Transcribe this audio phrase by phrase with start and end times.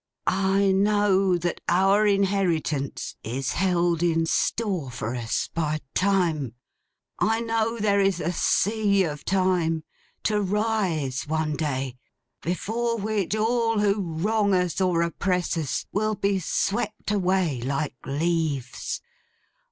[0.25, 6.55] 'I know that our inheritance is held in store for us by Time.
[7.19, 9.83] I know there is a sea of Time
[10.23, 11.97] to rise one day,
[12.41, 19.01] before which all who wrong us or oppress us will be swept away like leaves.